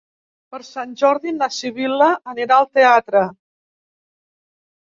Per 0.53 0.59
Sant 0.69 0.95
Jordi 1.01 1.33
na 1.35 1.49
Sibil·la 1.59 2.09
anirà 2.35 2.59
al 2.63 2.67
teatre. 2.81 3.25